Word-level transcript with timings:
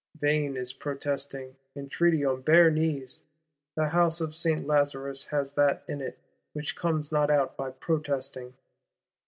Vain 0.19 0.57
is 0.57 0.73
protesting, 0.73 1.57
entreaty 1.75 2.25
on 2.25 2.41
bare 2.41 2.71
knees: 2.71 3.21
the 3.75 3.89
House 3.89 4.19
of 4.19 4.35
Saint 4.35 4.65
Lazarus 4.65 5.25
has 5.25 5.53
that 5.53 5.83
in 5.87 6.01
it 6.01 6.17
which 6.53 6.75
comes 6.75 7.11
not 7.11 7.29
out 7.29 7.55
by 7.55 7.69
protesting. 7.69 8.55